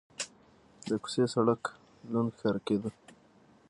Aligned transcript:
د 0.87 0.89
کوڅې 1.03 1.23
سړک 1.33 1.61
لوند 2.11 2.29
ښکاره 2.35 2.59
کېده. 2.67 2.89